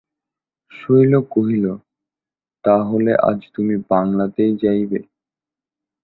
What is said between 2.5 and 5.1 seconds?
তা হলে আজ তুমি বাংলাতেই যাইবে?